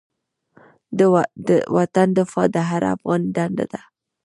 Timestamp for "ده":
3.73-3.81